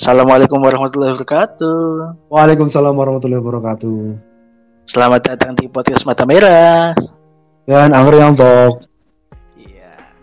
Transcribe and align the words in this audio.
Assalamualaikum 0.00 0.64
warahmatullahi 0.64 1.12
wabarakatuh. 1.12 1.76
Waalaikumsalam 2.32 2.96
warahmatullahi 2.96 3.36
wabarakatuh. 3.44 4.16
Selamat 4.88 5.20
datang 5.28 5.52
di 5.52 5.68
podcast 5.68 6.08
Mata 6.08 6.24
Merah. 6.24 6.96
Dan 7.68 7.92
Angger 7.92 8.16
yang 8.16 8.32
top. 8.32 8.80
Iya. 9.60 10.16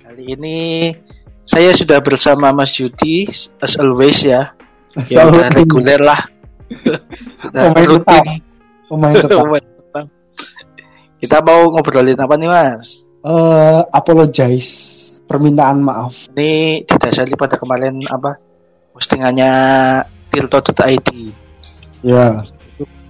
Kali 0.00 0.32
ini 0.32 0.58
saya 1.44 1.76
sudah 1.76 2.00
bersama 2.00 2.56
Mas 2.56 2.72
Yudi 2.80 3.28
as 3.60 3.76
always 3.76 4.24
ya. 4.24 4.48
Ya 5.12 5.28
udah 5.28 5.52
reguler 5.52 6.00
lah. 6.00 6.24
sudah 7.44 7.68
Pemain 7.68 7.84
rutin. 7.84 8.24
Pemain 8.88 9.12
tetap. 9.12 9.44
Kita 11.20 11.36
mau 11.44 11.68
ngobrolin 11.76 12.16
apa 12.16 12.32
nih 12.32 12.48
Mas? 12.48 13.04
Eh, 13.20 13.80
apologize, 13.92 14.72
permintaan 15.28 15.84
maaf. 15.84 16.32
Ini 16.32 16.80
didasari 16.88 17.36
pada 17.36 17.60
kemarin 17.60 18.00
apa 18.08 18.47
postingannya 18.98 19.50
tirto.id. 20.34 21.08
Ya. 22.02 22.42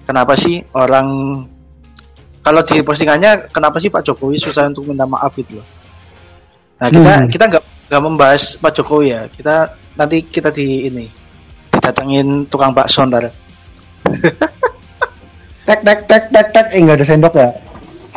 Kenapa 0.05 0.37
sih 0.37 0.60
orang 0.77 1.09
kalau 2.45 2.60
di 2.65 2.84
postingannya 2.84 3.48
kenapa 3.48 3.80
sih 3.80 3.88
Pak 3.88 4.05
Jokowi 4.05 4.37
susah 4.37 4.69
untuk 4.69 4.84
minta 4.84 5.09
maaf 5.09 5.32
itu 5.41 5.56
loh? 5.56 5.66
Nah 6.80 6.88
kita 6.93 7.12
Hmm. 7.12 7.29
kita 7.32 7.45
nggak 7.49 7.65
nggak 7.88 8.02
membahas 8.04 8.60
Pak 8.60 8.73
Jokowi 8.77 9.16
ya. 9.16 9.23
Kita 9.32 9.73
nanti 9.96 10.29
kita 10.29 10.52
di 10.52 10.93
ini 10.93 11.09
didatengin 11.73 12.45
tukang 12.52 12.77
bakso 12.77 13.01
ntar. 13.09 13.32
Tek 15.68 15.84
tek 15.84 16.01
tek 16.09 16.24
tek 16.32 16.49
tek. 16.49 16.66
Eh 16.73 16.80
nggak 16.80 16.96
ada 16.96 17.05
sendok 17.05 17.34
ya? 17.37 17.52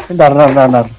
Bentar, 0.08 0.32
bentar, 0.32 0.48
bentar, 0.48 0.67
bentar. 0.72 0.86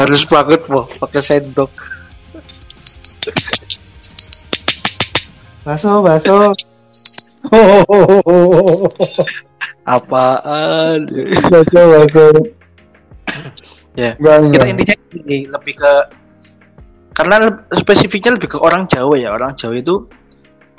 Harus 0.00 0.24
banget 0.24 0.64
po 0.64 0.88
pakai 1.04 1.20
sendok. 1.20 1.68
Baso, 5.66 5.98
baso. 5.98 6.54
Oh, 7.50 7.82
Apaan? 9.86 11.02
baso, 11.50 11.80
baso. 11.90 12.26
ya. 13.98 14.14
Enggak, 14.18 14.36
Kita 14.54 14.66
intinya 14.66 14.94
ini 15.26 15.38
lebih 15.50 15.74
ke 15.74 15.92
karena 17.16 17.48
spesifiknya 17.72 18.38
lebih 18.38 18.54
ke 18.54 18.58
orang 18.62 18.86
Jawa 18.86 19.18
ya. 19.18 19.34
Orang 19.34 19.58
Jawa 19.58 19.74
itu 19.74 20.06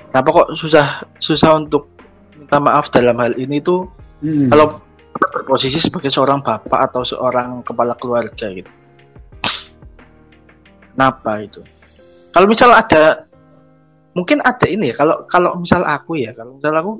kenapa 0.07 0.29
kok 0.31 0.47
susah 0.55 1.03
susah 1.19 1.59
untuk 1.59 1.91
minta 2.39 2.55
maaf 2.63 2.87
dalam 2.87 3.19
hal 3.19 3.35
ini 3.35 3.59
tuh 3.59 3.91
Hmm. 4.17 4.49
kalau 4.49 4.81
berposisi 5.13 5.77
sebagai 5.77 6.09
seorang 6.09 6.41
bapak 6.41 6.89
atau 6.89 7.05
seorang 7.05 7.61
kepala 7.61 7.93
keluarga 7.93 8.49
gitu. 8.49 8.71
Kenapa 10.89 11.37
itu? 11.37 11.61
Kalau 12.33 12.49
misal 12.49 12.73
ada 12.73 13.26
mungkin 14.17 14.41
ada 14.41 14.65
ini 14.65 14.89
ya 14.89 14.95
kalau 14.97 15.29
kalau 15.29 15.53
misal 15.61 15.85
aku 15.85 16.17
ya 16.17 16.33
kalau 16.33 16.57
misal 16.57 16.73
aku 16.73 16.91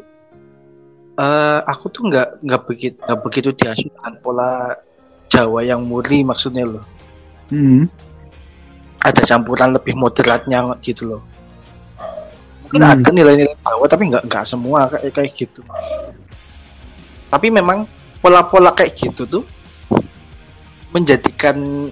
eh 1.18 1.60
aku 1.66 1.86
tuh 1.90 2.14
nggak 2.14 2.46
nggak 2.46 2.62
begitu 2.70 2.98
nggak 3.02 3.20
begitu 3.26 3.50
diasuh 3.58 3.90
dengan 3.90 4.14
pola 4.22 4.78
Jawa 5.28 5.66
yang 5.66 5.82
murni 5.82 6.22
maksudnya 6.22 6.70
loh 6.70 6.86
Hmm. 7.48 7.88
ada 9.00 9.24
campuran 9.24 9.72
lebih 9.72 9.96
moderatnya 9.96 10.62
gitu 10.84 11.16
loh 11.16 11.22
mungkin 12.68 12.82
Hmm. 12.86 12.94
ada 13.02 13.10
nilai-nilai 13.10 13.58
Jawa 13.66 13.86
tapi 13.90 14.04
nggak 14.14 14.24
nggak 14.30 14.44
semua 14.46 14.86
kayak 14.94 15.10
kayak 15.16 15.32
gitu 15.34 15.66
tapi 17.34 17.48
memang 17.50 17.90
pola-pola 18.22 18.76
kayak 18.78 18.94
gitu 18.94 19.26
tuh 19.26 19.44
menjadikan 20.94 21.90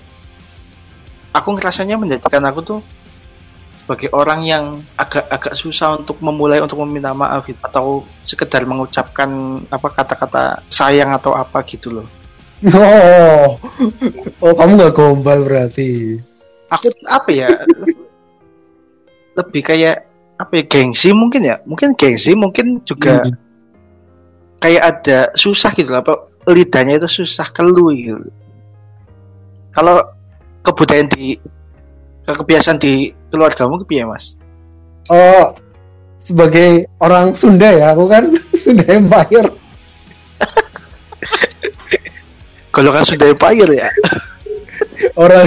aku 1.33 1.49
ngerasanya 1.55 1.97
menjadikan 1.97 2.43
aku 2.45 2.59
tuh 2.61 2.79
sebagai 3.85 4.09
orang 4.17 4.41
yang 4.41 4.81
agak-agak 4.97 5.53
susah 5.53 6.01
untuk 6.01 6.17
memulai 6.17 6.57
untuk 6.57 6.81
meminta 6.81 7.13
maaf 7.13 7.45
gitu. 7.45 7.61
atau 7.61 8.01
sekedar 8.25 8.65
mengucapkan 8.65 9.29
apa 9.69 9.87
kata-kata 9.93 10.57
sayang 10.73 11.13
atau 11.13 11.37
apa 11.37 11.61
gitu 11.61 12.01
loh 12.01 12.07
Oh, 12.73 13.61
oh 14.41 14.53
kamu 14.57 14.71
nggak 14.81 14.93
gombal 14.97 15.45
berarti. 15.45 16.17
aku 16.65 16.89
apa 17.05 17.29
ya 17.29 17.49
lebih 19.37 19.61
kayak 19.61 20.07
apa 20.35 20.51
ya 20.57 20.63
gengsi 20.65 21.13
mungkin 21.13 21.45
ya 21.45 21.61
mungkin 21.63 21.93
gengsi 21.93 22.33
mungkin 22.33 22.81
juga 22.81 23.21
Hmm. 23.21 23.37
kayak 24.57 24.83
ada 24.83 25.19
susah 25.37 25.77
gitu 25.77 25.93
lah 25.93 26.01
apa 26.01 26.17
lidahnya 26.49 26.97
itu 26.97 27.21
susah 27.21 27.53
keluh 27.53 27.93
gitu 27.93 28.33
kalau 29.69 30.01
kebudayaan 30.65 31.05
di 31.13 31.37
kebiasaan 32.25 32.81
di 32.81 33.13
keluargamu 33.29 33.77
kepiye 33.85 34.05
mas 34.09 34.41
Oh, 35.05 35.53
sebagai 36.17 36.89
orang 36.97 37.37
Sunda 37.37 37.69
ya, 37.69 37.93
aku 37.93 38.09
kan 38.09 38.33
Sunda 38.57 38.81
Empire. 38.89 39.53
golongan 42.73 43.05
Sunda 43.05 43.29
Empire 43.29 43.71
ya 43.71 43.89
Orang 45.21 45.45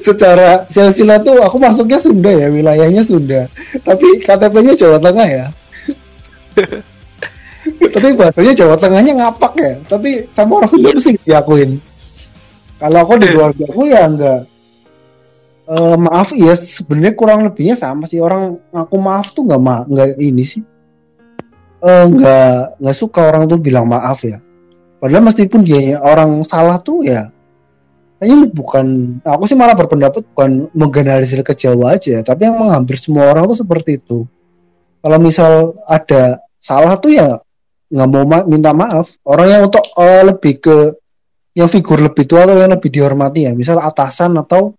secara 0.00 0.64
silsilah 0.70 1.20
tuh 1.20 1.42
aku 1.42 1.58
masuknya 1.60 1.98
Sunda 2.00 2.30
ya, 2.32 2.48
wilayahnya 2.48 3.04
Sunda. 3.04 3.50
Tapi 3.84 4.22
KTP-nya 4.24 4.72
Jawa 4.78 4.96
Tengah 4.96 5.28
ya. 5.28 5.46
Tapi 7.80 8.08
bahasanya 8.16 8.52
Jawa 8.56 8.76
Tengahnya 8.80 9.12
ngapak 9.20 9.52
ya. 9.60 9.72
Tapi 9.84 10.24
sama 10.32 10.62
orang 10.62 10.70
Sunda 10.72 10.88
Iya. 10.88 10.96
mesti 10.96 11.10
diakuin. 11.20 11.70
Kalau 12.80 12.98
aku 13.04 13.12
di 13.20 13.26
keluarga 13.28 13.64
aku 13.68 13.82
ya 13.84 14.02
enggak. 14.08 14.40
Eh, 15.70 15.96
maaf 16.02 16.34
ya 16.34 16.50
sebenarnya 16.50 17.14
kurang 17.14 17.46
lebihnya 17.46 17.78
sama 17.78 18.02
sih. 18.10 18.18
Orang 18.18 18.58
aku 18.74 18.98
maaf 18.98 19.30
tuh 19.30 19.46
nggak 19.46 19.62
ma 19.62 19.86
nggak 19.86 20.18
ini 20.18 20.42
sih. 20.42 20.62
Eh 21.78 22.04
nggak 22.10 22.82
nggak 22.82 22.96
suka 22.98 23.30
orang 23.30 23.46
tuh 23.46 23.62
bilang 23.62 23.86
maaf 23.86 24.26
ya. 24.26 24.42
Padahal 24.98 25.30
meskipun 25.30 25.62
dia 25.62 25.94
orang 26.02 26.42
salah 26.42 26.76
tuh 26.82 27.06
ya 27.06 27.30
kayaknya 28.20 28.52
bukan 28.52 28.86
aku 29.24 29.48
sih 29.48 29.56
malah 29.56 29.72
berpendapat 29.72 30.20
bukan 30.28 30.68
menggeneralisir 30.76 31.40
ke 31.40 31.56
Jawa 31.56 31.96
aja 31.96 32.20
tapi 32.20 32.44
yang 32.44 32.68
hampir 32.68 33.00
semua 33.00 33.32
orang 33.32 33.48
tuh 33.48 33.62
seperti 33.62 33.96
itu. 33.96 34.26
Kalau 35.00 35.18
misal 35.22 35.80
ada 35.88 36.42
salah 36.60 36.98
tuh 36.98 37.14
ya 37.14 37.38
nggak 37.88 38.08
mau 38.10 38.26
ma- 38.26 38.44
minta 38.44 38.74
maaf. 38.74 39.14
Orang 39.22 39.46
yang 39.46 39.70
untuk 39.70 39.86
eh, 40.02 40.22
lebih 40.26 40.54
ke 40.58 40.76
yang 41.54 41.70
figur 41.70 42.02
lebih 42.02 42.26
tua 42.26 42.42
atau 42.42 42.58
yang 42.58 42.74
lebih 42.74 42.90
dihormati 42.90 43.46
ya 43.46 43.54
misal 43.54 43.78
atasan 43.78 44.34
atau 44.34 44.74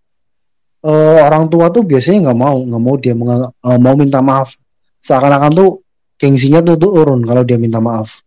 eh, 0.81 1.19
orang 1.21 1.45
tua 1.51 1.69
tuh 1.69 1.85
biasanya 1.85 2.29
nggak 2.29 2.39
mau 2.39 2.57
nggak 2.65 2.81
mau 2.81 2.95
dia 2.97 3.13
menga- 3.13 3.53
eh, 3.53 3.79
mau 3.79 3.93
minta 3.93 4.19
maaf. 4.21 4.57
Seakan-akan 5.01 5.51
tuh 5.53 5.69
gengsinya 6.17 6.61
tuh 6.61 6.77
turun 6.77 7.25
kalau 7.25 7.41
dia 7.41 7.57
minta 7.57 7.81
maaf. 7.81 8.21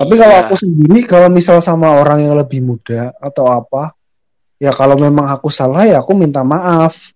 Tapi 0.00 0.14
kalau 0.16 0.32
Iya. 0.32 0.42
aku 0.48 0.54
sendiri 0.64 0.98
kalau 1.04 1.28
misal 1.28 1.60
sama 1.60 1.92
orang 1.92 2.24
yang 2.24 2.32
lebih 2.32 2.64
muda 2.64 3.12
atau 3.20 3.52
apa 3.52 3.92
ya 4.56 4.72
kalau 4.72 4.96
memang 4.96 5.28
aku 5.28 5.52
salah 5.52 5.84
ya 5.84 6.00
aku 6.00 6.16
minta 6.16 6.40
maaf. 6.40 7.12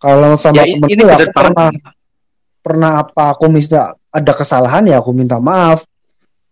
Kalau 0.00 0.32
sama 0.40 0.64
ya 0.64 0.76
temenku 0.76 0.92
ini 0.92 1.02
ya 1.04 1.16
aku 1.16 1.32
pernah 1.32 1.68
pernah 2.64 2.90
apa 3.04 3.22
aku 3.36 3.44
minta 3.52 3.92
ada 4.08 4.32
kesalahan 4.32 4.88
ya 4.88 4.96
aku 5.00 5.12
minta 5.12 5.36
maaf. 5.36 5.84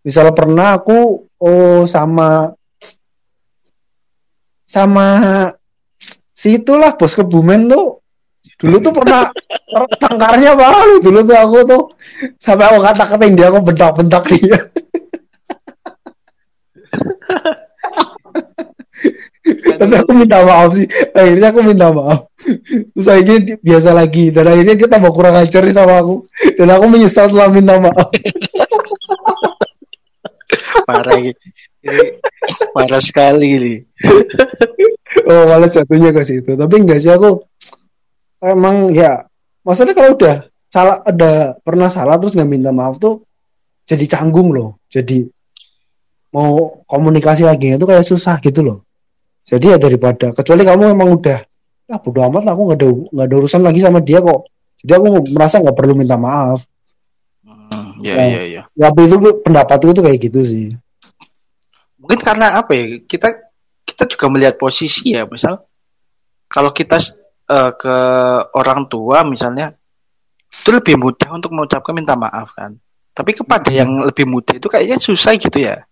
Misal 0.05 0.29
pernah 0.37 0.77
aku 0.77 1.25
oh 1.41 1.81
sama 1.89 2.53
sama 4.69 5.05
si 6.45 6.61
itulah 6.61 6.93
bos 6.93 7.17
kebumen 7.17 7.65
tuh. 7.65 8.05
Dulu 8.61 8.77
tuh 8.77 8.93
pernah 8.93 9.25
tangkarnya 9.97 10.53
malu 10.53 11.01
dulu 11.01 11.25
tuh 11.25 11.33
aku 11.33 11.57
tuh. 11.65 11.83
Sampai 12.37 12.69
aku 12.69 12.85
kata-katain 12.85 13.33
dia 13.33 13.49
aku 13.49 13.65
bentak-bentak 13.65 14.21
dia. 14.29 14.61
Tapi 19.81 19.93
aku 19.97 20.11
minta 20.13 20.45
maaf 20.45 20.69
sih. 20.77 20.85
Akhirnya 21.17 21.49
aku 21.49 21.65
minta 21.65 21.89
maaf. 21.89 22.29
Terus 22.93 23.07
akhirnya 23.09 23.57
biasa 23.65 23.89
lagi. 23.97 24.29
Dan 24.29 24.45
akhirnya 24.45 24.77
dia 24.77 24.85
tambah 24.85 25.09
kurang 25.09 25.41
ajar 25.41 25.65
nih 25.65 25.73
sama 25.73 25.97
aku. 25.97 26.29
Dan 26.53 26.69
aku 26.69 26.85
menyesal 26.85 27.25
setelah 27.25 27.49
minta 27.49 27.81
maaf. 27.81 28.13
Parah 30.85 31.17
ini 31.17 31.33
parah 32.73 33.01
sekali 33.01 33.47
ini 33.57 33.75
oh 35.25 35.43
malah 35.49 35.69
jatuhnya 35.69 36.09
ke 36.13 36.21
situ. 36.25 36.51
Tapi 36.53 36.75
enggak 36.81 36.99
sih 37.01 37.11
aku 37.11 37.41
emang 38.41 38.89
ya 38.93 39.25
maksudnya 39.65 39.97
kalau 39.97 40.13
udah 40.13 40.35
salah 40.69 40.97
ada 41.07 41.55
pernah 41.63 41.87
salah 41.89 42.19
terus 42.19 42.35
nggak 42.35 42.49
minta 42.49 42.71
maaf 42.75 42.99
tuh 43.01 43.25
jadi 43.85 44.05
canggung 44.05 44.53
loh. 44.53 44.81
Jadi 44.89 45.25
mau 46.35 46.83
komunikasi 46.83 47.47
lagi 47.47 47.79
itu 47.79 47.85
kayak 47.87 48.05
susah 48.05 48.37
gitu 48.43 48.61
loh. 48.65 48.83
Jadi 49.45 49.71
ya 49.73 49.77
daripada 49.77 50.33
kecuali 50.33 50.65
kamu 50.65 50.97
emang 50.97 51.09
udah 51.21 51.39
ah 51.85 52.01
bodo 52.01 52.17
amat 52.25 52.49
lah 52.49 52.53
aku 52.57 52.63
nggak 52.65 52.79
ada 52.81 52.89
nggak 53.13 53.25
ada 53.29 53.35
urusan 53.37 53.61
lagi 53.61 53.79
sama 53.79 54.01
dia 54.01 54.19
kok. 54.19 54.49
Jadi 54.81 54.91
aku 54.97 55.07
merasa 55.33 55.61
nggak 55.61 55.77
perlu 55.77 55.93
minta 55.93 56.17
maaf. 56.17 56.65
Hmm, 57.45 57.93
ya 58.01 58.13
Ya. 58.17 58.25
ya 58.25 58.43
ya 58.49 58.61
tapi 58.75 59.07
itu 59.07 59.15
pendapatku 59.45 59.93
tuh 59.95 60.03
kayak 60.03 60.19
gitu 60.19 60.41
sih. 60.43 60.67
Mungkin 62.01 62.19
karena 62.21 62.59
apa 62.59 62.71
ya 62.75 62.83
kita 63.05 63.33
kita 63.85 64.09
juga 64.09 64.25
melihat 64.33 64.57
posisi 64.57 65.13
ya 65.13 65.29
misal 65.29 65.61
kalau 66.49 66.73
kita 66.73 66.97
uh, 67.49 67.71
ke 67.73 67.95
orang 68.57 68.89
tua 68.89 69.21
misalnya 69.25 69.73
itu 70.49 70.69
lebih 70.71 70.95
mudah 70.97 71.29
untuk 71.35 71.51
mengucapkan 71.51 71.93
minta 71.93 72.15
maaf 72.15 72.55
kan. 72.55 72.79
Tapi 73.15 73.31
kepada 73.31 73.71
yang 73.71 74.03
lebih 74.03 74.27
muda 74.27 74.55
itu 74.55 74.67
kayaknya 74.67 74.99
susah 74.99 75.35
gitu 75.39 75.59
ya. 75.63 75.83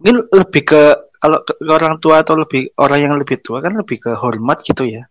Mungkin 0.00 0.28
lebih 0.28 0.62
ke 0.66 0.82
kalau 1.22 1.38
ke, 1.46 1.54
orang 1.68 1.96
tua 2.02 2.20
atau 2.26 2.34
lebih 2.34 2.74
orang 2.80 2.98
yang 3.00 3.14
lebih 3.14 3.38
tua 3.40 3.62
kan 3.62 3.76
lebih 3.76 4.02
ke 4.02 4.10
hormat 4.16 4.60
gitu 4.64 4.88
ya. 4.88 5.06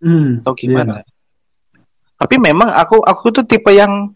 Hmm, 0.00 0.44
atau 0.44 0.52
gimana? 0.52 1.00
Yeah. 1.00 1.14
tapi 2.16 2.40
memang 2.40 2.72
aku 2.72 3.04
aku 3.04 3.28
tuh 3.28 3.44
tipe 3.44 3.68
yang 3.76 4.08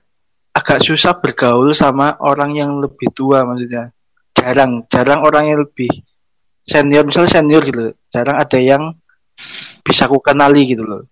agak 0.57 0.81
susah 0.81 1.21
bergaul 1.21 1.77
sama 1.77 2.17
orang 2.21 2.57
yang 2.57 2.81
lebih 2.81 3.13
tua 3.13 3.45
maksudnya. 3.45 3.93
Jarang 4.33 4.89
jarang 4.89 5.21
orang 5.21 5.53
yang 5.53 5.59
lebih 5.61 5.93
senior 6.65 7.03
misalnya 7.07 7.31
senior 7.41 7.63
gitu 7.65 7.95
jarang 8.13 8.37
ada 8.39 8.59
yang 8.61 8.95
bisa 9.81 10.07
aku 10.07 10.21
kenali 10.21 10.69
gitu 10.69 10.85
loh 10.85 11.03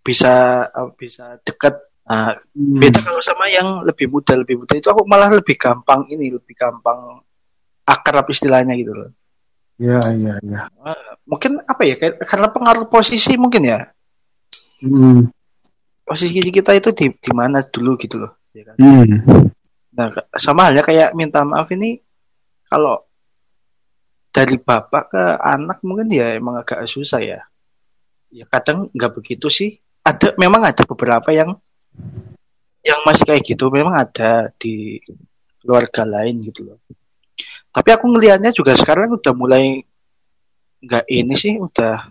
bisa 0.00 0.64
uh, 0.68 0.90
bisa 0.96 1.40
dekat 1.44 1.76
nah, 2.08 2.36
hmm. 2.56 2.80
beda 2.80 2.98
kalau 3.00 3.20
sama 3.20 3.48
yang 3.52 3.84
lebih 3.84 4.08
muda 4.08 4.36
lebih 4.36 4.64
muda 4.64 4.76
itu 4.76 4.88
aku 4.88 5.04
malah 5.04 5.28
lebih 5.32 5.56
gampang 5.56 6.08
ini 6.08 6.32
lebih 6.32 6.54
gampang 6.56 7.20
akrab 7.84 8.26
istilahnya 8.28 8.76
gitu 8.76 8.92
loh 8.96 9.10
ya 9.80 10.00
ya 10.16 10.36
ya 10.44 10.60
uh, 10.84 11.12
mungkin 11.24 11.60
apa 11.64 11.82
ya 11.88 11.96
karena 12.00 12.48
pengaruh 12.52 12.88
posisi 12.88 13.36
mungkin 13.36 13.64
ya 13.64 13.80
hmm. 14.84 15.32
posisi 16.04 16.40
kita 16.52 16.76
itu 16.76 16.92
di 16.92 17.06
di 17.16 17.32
mana 17.32 17.64
dulu 17.64 17.96
gitu 17.96 18.20
loh 18.20 18.32
ya 18.52 18.62
kan? 18.68 18.76
hmm. 18.76 19.48
nah 19.96 20.06
sama 20.36 20.68
halnya 20.68 20.84
kayak 20.84 21.16
minta 21.16 21.44
maaf 21.44 21.68
ini 21.72 22.00
kalau 22.68 23.09
dari 24.30 24.56
bapak 24.56 25.04
ke 25.10 25.24
anak 25.42 25.82
mungkin 25.82 26.06
ya 26.10 26.38
emang 26.38 26.62
agak 26.62 26.86
susah 26.86 27.20
ya. 27.22 27.40
Ya 28.30 28.46
kadang 28.46 28.88
nggak 28.94 29.12
begitu 29.18 29.50
sih. 29.50 29.78
Ada 30.06 30.38
memang 30.38 30.62
ada 30.64 30.82
beberapa 30.86 31.34
yang 31.34 31.58
yang 32.80 33.00
masih 33.04 33.26
kayak 33.26 33.42
gitu. 33.42 33.68
Memang 33.68 33.94
ada 33.94 34.48
di 34.56 35.02
keluarga 35.60 36.06
lain 36.06 36.40
gitu 36.46 36.72
loh. 36.72 36.78
Tapi 37.70 37.88
aku 37.94 38.06
ngelihatnya 38.10 38.50
juga 38.54 38.74
sekarang 38.74 39.18
udah 39.18 39.34
mulai 39.34 39.82
nggak 40.80 41.04
ini 41.12 41.34
sih 41.36 41.60
udah 41.60 42.08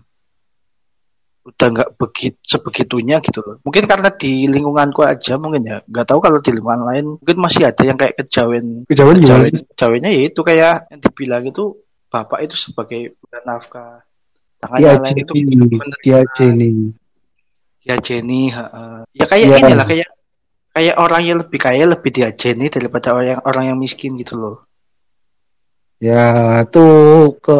udah 1.40 1.66
nggak 1.72 1.90
begitu 1.96 2.36
sebegitunya 2.44 3.18
gitu 3.24 3.40
loh. 3.40 3.56
Mungkin 3.64 3.88
karena 3.88 4.12
di 4.12 4.44
lingkunganku 4.44 5.02
aja 5.02 5.40
mungkin 5.40 5.64
ya. 5.64 5.80
Nggak 5.88 6.06
tahu 6.12 6.20
kalau 6.20 6.38
di 6.38 6.52
lingkungan 6.52 6.84
lain 6.84 7.04
mungkin 7.16 7.38
masih 7.40 7.64
ada 7.64 7.82
yang 7.82 7.96
kayak 7.96 8.14
kejawen 8.20 8.84
kejawen 8.86 9.24
kejawen 9.24 9.64
kejawennya 9.72 10.10
ya 10.12 10.22
itu 10.28 10.40
kayak 10.44 10.74
yang 10.92 11.00
dibilang 11.00 11.44
itu 11.48 11.64
bapak 12.10 12.44
itu 12.44 12.58
sebagai 12.58 13.14
nafkah. 13.46 14.02
Tangannya 14.60 14.92
ya, 14.92 15.00
lain 15.00 15.16
itu 15.24 15.32
dia 16.04 16.20
Jenny. 16.36 16.92
Dia 17.80 17.96
Jenny 17.96 18.52
ya 19.16 19.24
kayak 19.24 19.46
ya. 19.46 19.56
inilah 19.64 19.86
kayak 19.88 20.08
kayak 20.76 20.96
orang 21.00 21.22
yang 21.24 21.38
lebih 21.40 21.58
kaya 21.58 21.84
lebih 21.88 22.10
dia 22.12 22.28
Jenny 22.34 22.68
daripada 22.68 23.16
orang 23.16 23.26
yang 23.38 23.40
orang 23.46 23.64
yang 23.72 23.78
miskin 23.80 24.20
gitu 24.20 24.36
loh. 24.36 24.56
Ya 25.96 26.60
itu 26.60 26.84
ke 27.40 27.56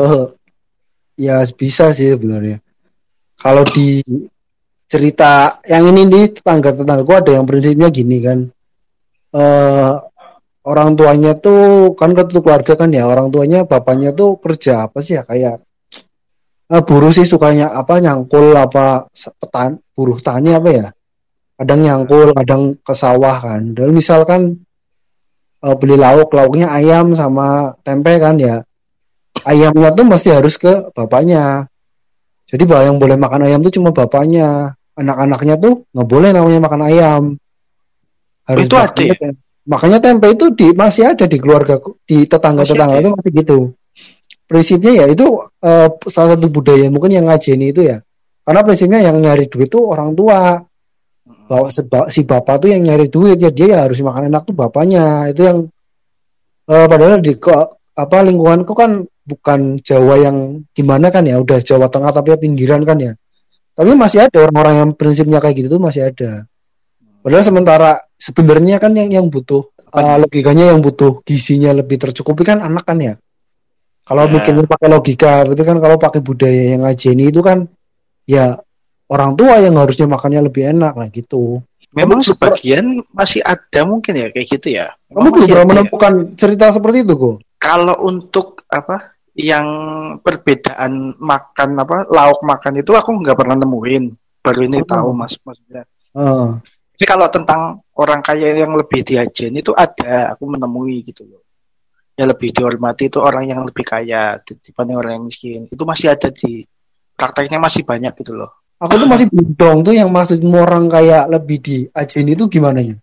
ya 1.17 1.41
bisa 1.57 1.97
sih 1.97 2.13
sebenarnya. 2.13 2.61
Kalau 3.41 3.65
di 3.65 4.05
cerita 4.91 5.63
yang 5.65 5.89
ini 5.89 6.05
nih 6.05 6.25
tetangga 6.37 6.77
tetanggaku 6.77 7.13
ada 7.17 7.31
yang 7.41 7.47
prinsipnya 7.49 7.89
gini 7.89 8.19
kan. 8.21 8.39
Uh, 9.31 10.10
orang 10.67 10.97
tuanya 10.99 11.33
tuh 11.37 11.95
kan 11.97 12.13
satu 12.13 12.45
keluarga 12.45 12.77
kan 12.77 12.93
ya 12.93 13.09
orang 13.09 13.33
tuanya 13.33 13.65
bapaknya 13.65 14.13
tuh 14.13 14.37
kerja 14.37 14.89
apa 14.89 15.01
sih 15.01 15.17
ya 15.17 15.25
kayak 15.25 15.65
uh, 16.69 16.83
buruh 16.85 17.13
sih 17.13 17.25
sukanya 17.25 17.73
apa 17.73 17.97
nyangkul 17.99 18.53
apa 18.53 19.09
petan 19.41 19.81
buruh 19.97 20.21
tani 20.21 20.53
apa 20.53 20.71
ya 20.71 20.87
kadang 21.61 21.81
nyangkul 21.85 22.33
kadang 22.33 22.63
ke 22.81 22.93
sawah 22.97 23.37
kan. 23.37 23.77
Dan 23.77 23.93
misalkan 23.93 24.65
uh, 25.61 25.77
beli 25.77 26.01
lauk 26.01 26.33
lauknya 26.33 26.73
ayam 26.73 27.13
sama 27.13 27.77
tempe 27.85 28.17
kan 28.17 28.41
ya 28.41 28.65
ayamnya 29.45 29.93
tuh 29.93 30.09
mesti 30.09 30.29
harus 30.33 30.57
ke 30.57 30.89
bapaknya. 30.97 31.69
Jadi 32.49 32.65
bahwa 32.65 32.83
yang 32.89 32.97
boleh 32.99 33.17
makan 33.21 33.41
ayam 33.47 33.61
tuh 33.61 33.77
cuma 33.77 33.93
bapaknya. 33.93 34.75
Anak-anaknya 34.97 35.55
tuh 35.61 35.87
nggak 35.93 36.09
boleh 36.09 36.31
namanya 36.35 36.61
makan 36.65 36.83
ayam. 36.85 37.23
Harus 38.49 38.67
itu 38.67 38.77
ada 38.77 39.03
ya? 39.05 39.31
Makanya 39.69 39.99
tempe 40.01 40.33
itu 40.33 40.53
di 40.57 40.73
masih 40.73 41.13
ada 41.13 41.29
di 41.29 41.37
keluarga 41.37 41.77
di 42.07 42.25
tetangga 42.25 42.65
tetangga 42.65 42.97
itu 43.01 43.11
masih 43.13 43.31
gitu. 43.35 43.59
Prinsipnya 44.51 45.05
ya 45.05 45.07
itu 45.07 45.27
uh, 45.47 45.89
salah 46.11 46.35
satu 46.35 46.51
budaya 46.51 46.91
mungkin 46.91 47.15
yang 47.15 47.27
ngajeni 47.29 47.71
itu 47.71 47.87
ya. 47.87 48.03
Karena 48.43 48.61
prinsipnya 48.67 49.01
yang 49.05 49.21
nyari 49.21 49.47
duit 49.47 49.71
itu 49.71 49.79
orang 49.79 50.17
tua. 50.17 50.59
Bahwa 51.51 51.67
si 52.11 52.23
bapak 52.23 52.63
tuh 52.63 52.71
yang 52.71 52.87
nyari 52.87 53.11
duit 53.11 53.39
ya 53.39 53.51
dia 53.51 53.75
ya 53.75 53.79
harus 53.87 53.99
makan 54.03 54.31
enak 54.31 54.47
tuh 54.47 54.55
bapaknya. 54.55 55.31
Itu 55.31 55.47
yang 55.47 55.59
uh, 56.67 56.87
padahal 56.87 57.23
di 57.23 57.35
ke, 57.39 57.51
apa 57.95 58.17
lingkunganku 58.23 58.75
kan 58.75 59.03
bukan 59.23 59.79
Jawa 59.83 60.19
yang 60.19 60.67
gimana 60.75 61.11
kan 61.15 61.27
ya 61.27 61.39
udah 61.39 61.59
Jawa 61.63 61.87
Tengah 61.87 62.11
tapi 62.11 62.35
ya 62.35 62.39
pinggiran 62.39 62.83
kan 62.83 62.99
ya. 62.99 63.13
Tapi 63.75 63.95
masih 63.95 64.27
ada 64.27 64.51
orang-orang 64.51 64.75
yang 64.83 64.91
prinsipnya 64.99 65.39
kayak 65.39 65.63
gitu 65.63 65.79
tuh 65.79 65.83
masih 65.83 66.11
ada. 66.11 66.47
Padahal 67.23 67.45
sementara 67.47 67.91
sebenarnya 68.21 68.77
kan 68.77 68.93
yang 68.93 69.09
yang 69.09 69.27
butuh 69.33 69.65
uh, 69.97 70.17
logikanya 70.21 70.77
yang 70.77 70.85
butuh 70.85 71.25
gizinya 71.25 71.73
lebih 71.73 71.97
tercukupi 71.97 72.45
kan 72.45 72.61
anak 72.61 72.85
kan 72.85 73.01
ya 73.01 73.15
kalau 74.05 74.29
yeah. 74.29 74.33
bikin 74.37 74.69
pakai 74.69 74.89
logika 74.93 75.33
tapi 75.49 75.63
kan 75.65 75.81
kalau 75.81 75.97
pakai 75.97 76.21
budaya 76.21 76.77
yang 76.77 76.85
ngajeni 76.85 77.33
itu 77.33 77.41
kan 77.41 77.65
ya 78.29 78.61
orang 79.09 79.35
tua 79.35 79.59
yang 79.59 79.81
harusnya 79.81 80.07
makannya 80.07 80.45
lebih 80.47 80.69
enak 80.69 80.95
lah 80.95 81.09
gitu 81.09 81.65
memang 81.91 82.23
kamu 82.23 82.29
sebagian 82.31 82.87
masih 83.11 83.43
ada 83.43 83.83
mungkin 83.83 84.15
ya 84.15 84.29
kayak 84.31 84.47
gitu 84.47 84.69
ya 84.71 84.95
kamu 85.11 85.29
belum 85.33 85.47
pernah 85.49 85.65
ya? 85.65 85.71
menemukan 85.73 86.15
ya? 86.15 86.27
cerita 86.39 86.65
seperti 86.71 87.03
itu 87.03 87.15
kok 87.19 87.37
kalau 87.59 87.97
untuk 88.07 88.63
apa 88.71 89.19
yang 89.35 89.67
perbedaan 90.23 91.17
makan 91.19 91.71
apa 91.81 92.07
lauk 92.11 92.45
makan 92.47 92.83
itu 92.83 92.93
aku 92.95 93.11
nggak 93.25 93.39
pernah 93.39 93.57
nemuin 93.59 94.05
baru 94.43 94.61
ini 94.67 94.79
oh. 94.83 94.87
tahu 94.87 95.09
mas 95.15 95.35
maksudnya 95.43 95.83
uh. 96.15 96.59
Jadi 97.01 97.17
kalau 97.17 97.33
tentang 97.33 97.81
orang 97.97 98.21
kaya 98.21 98.53
yang 98.53 98.77
lebih 98.77 99.01
diajen 99.01 99.57
itu 99.57 99.73
ada, 99.73 100.37
aku 100.37 100.45
menemui 100.45 101.01
gitu 101.01 101.25
loh. 101.25 101.41
Yang 102.13 102.37
lebih 102.37 102.49
dihormati 102.53 103.09
itu 103.09 103.17
orang 103.25 103.49
yang 103.49 103.65
lebih 103.65 103.89
kaya 103.89 104.37
dibanding 104.45 105.01
orang 105.01 105.13
yang 105.17 105.25
miskin. 105.25 105.65
Itu 105.73 105.89
masih 105.89 106.13
ada 106.13 106.29
di 106.29 106.61
prakteknya 107.17 107.57
masih 107.57 107.89
banyak 107.89 108.13
gitu 108.21 108.37
loh. 108.37 108.53
Aku 108.85 109.01
tuh 109.01 109.09
masih 109.09 109.33
bingung 109.33 109.81
tuh 109.81 109.97
yang 109.97 110.13
maksud 110.13 110.45
orang 110.45 110.93
kaya 110.93 111.25
lebih 111.25 111.65
diajen 111.65 112.29
itu 112.29 112.45
gimana 112.53 112.85
ya? 112.85 113.01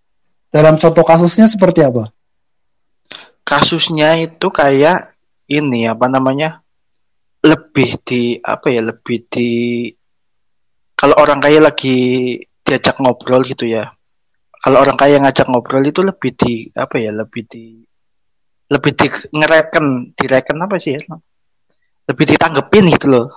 Dalam 0.54 0.78
contoh 0.78 1.02
kasusnya 1.02 1.50
seperti 1.50 1.82
apa? 1.82 2.14
Kasusnya 3.42 4.14
itu 4.22 4.46
kayak 4.54 5.18
ini 5.50 5.90
apa 5.90 6.06
namanya? 6.06 6.62
Lebih 7.42 7.98
di 8.06 8.38
apa 8.46 8.70
ya? 8.70 8.86
Lebih 8.94 9.18
di 9.26 9.50
kalau 10.94 11.18
orang 11.18 11.42
kaya 11.42 11.66
lagi 11.66 11.98
diajak 12.68 13.00
ngobrol 13.00 13.48
gitu 13.48 13.64
ya. 13.72 13.88
Kalau 14.60 14.84
orang 14.84 15.00
kaya 15.00 15.24
ngajak 15.24 15.48
ngobrol 15.48 15.86
itu 15.88 16.04
lebih 16.04 16.36
di 16.36 16.68
apa 16.76 17.00
ya 17.00 17.16
lebih 17.16 17.48
di 17.48 17.80
lebih 18.68 18.92
di 19.00 19.08
ngereken 19.32 20.12
direken 20.12 20.58
apa 20.60 20.76
sih 20.76 21.00
ya? 21.00 21.02
Lebih 22.12 22.26
ditanggepin 22.36 22.92
gitu 22.92 23.08
loh. 23.08 23.28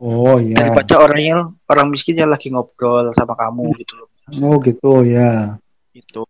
Oh 0.00 0.40
iya. 0.40 0.56
Daripada 0.56 1.04
orang 1.04 1.20
yang 1.20 1.40
orang 1.68 1.86
miskin 1.92 2.16
yang 2.16 2.32
lagi 2.32 2.48
ngobrol 2.48 3.12
sama 3.12 3.36
kamu 3.36 3.76
gitu 3.84 4.00
loh. 4.00 4.08
Oh 4.40 4.56
gitu 4.64 5.04
ya. 5.04 5.60
Itu 5.92 6.24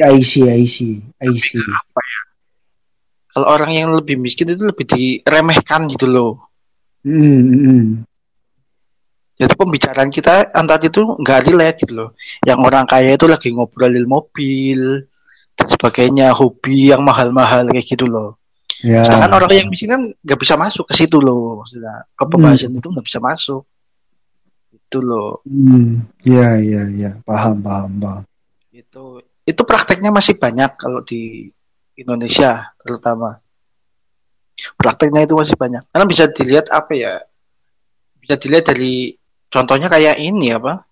I 0.00 0.24
see 0.24 0.48
I 0.48 0.64
see 0.64 1.04
I 1.20 1.34
see. 1.36 1.60
apa 1.60 2.00
ya? 2.00 2.20
Kalau 3.30 3.46
orang 3.46 3.70
yang 3.76 3.92
lebih 3.92 4.16
miskin 4.16 4.48
itu 4.48 4.64
lebih 4.64 4.88
diremehkan 4.88 5.86
gitu 5.92 6.08
loh. 6.08 6.32
Hmm, 7.04 7.20
hmm. 7.20 7.60
hmm 7.60 8.09
jadi 9.40 9.56
pembicaraan 9.56 10.12
kita 10.12 10.52
antar 10.52 10.76
itu 10.84 11.00
nggak 11.00 11.48
relate 11.48 11.88
gitu 11.88 11.96
loh. 11.96 12.10
Yang 12.44 12.60
orang 12.60 12.84
kaya 12.84 13.16
itu 13.16 13.24
lagi 13.24 13.48
ngobrolin 13.56 14.04
mobil 14.04 15.08
dan 15.56 15.66
sebagainya 15.66 16.36
hobi 16.36 16.92
yang 16.92 17.00
mahal-mahal 17.00 17.64
kayak 17.72 17.88
gitu 17.88 18.04
loh. 18.04 18.36
Ya. 18.80 19.04
sedangkan 19.04 19.44
orang 19.44 19.52
yang 19.52 19.68
miskin 19.68 19.92
kan 19.92 20.02
nggak 20.24 20.40
bisa 20.40 20.56
masuk 20.56 20.88
ke 20.88 20.92
situ 20.92 21.16
loh 21.24 21.64
maksudnya. 21.64 22.04
Ke 22.12 22.28
pembahasan 22.28 22.76
hmm. 22.76 22.80
itu 22.84 22.88
nggak 22.92 23.06
bisa 23.08 23.20
masuk. 23.24 23.64
Itu 24.76 24.98
loh. 25.00 25.40
Hmm. 25.48 26.04
ya 26.20 26.60
ya 26.60 26.84
ya. 26.92 27.10
Paham 27.24 27.64
paham 27.64 27.96
paham. 27.96 28.22
Itu 28.68 29.24
itu 29.48 29.62
prakteknya 29.64 30.12
masih 30.12 30.36
banyak 30.36 30.76
kalau 30.76 31.00
di 31.00 31.48
Indonesia 31.96 32.76
terutama. 32.76 33.40
Prakteknya 34.76 35.24
itu 35.24 35.32
masih 35.32 35.56
banyak. 35.56 35.80
Karena 35.88 36.04
bisa 36.04 36.28
dilihat 36.28 36.68
apa 36.68 36.92
ya? 36.92 37.24
Bisa 38.20 38.36
dilihat 38.36 38.68
dari 38.68 39.16
contohnya 39.50 39.90
kayak 39.90 40.16
ini 40.16 40.54
apa? 40.54 40.86